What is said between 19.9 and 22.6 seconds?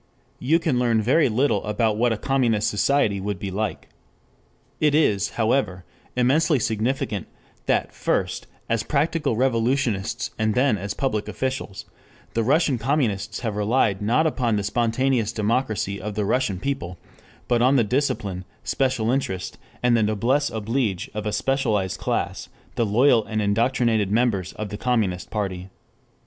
the noblesse oblige of a specialized class